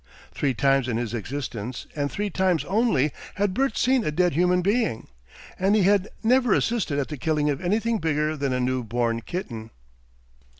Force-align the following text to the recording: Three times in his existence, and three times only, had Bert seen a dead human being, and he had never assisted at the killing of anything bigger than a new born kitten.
Three 0.31 0.55
times 0.55 0.87
in 0.87 0.97
his 0.97 1.13
existence, 1.13 1.85
and 1.95 2.11
three 2.11 2.31
times 2.31 2.65
only, 2.65 3.11
had 3.35 3.53
Bert 3.53 3.77
seen 3.77 4.03
a 4.03 4.09
dead 4.09 4.33
human 4.33 4.63
being, 4.63 5.05
and 5.59 5.75
he 5.75 5.83
had 5.83 6.09
never 6.23 6.55
assisted 6.55 6.97
at 6.97 7.09
the 7.09 7.17
killing 7.17 7.51
of 7.51 7.61
anything 7.61 7.99
bigger 7.99 8.35
than 8.35 8.51
a 8.51 8.59
new 8.59 8.83
born 8.83 9.21
kitten. 9.21 9.69